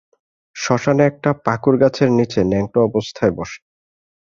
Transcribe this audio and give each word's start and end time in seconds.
শ্মশানে 0.55 1.03
একটা 1.05 1.29
পাকুড় 1.45 1.77
গাছের 1.81 2.09
নিচে 2.17 2.39
ন্যাংটো 2.43 2.79
অবস্থায় 2.87 3.33
বসা। 3.37 3.59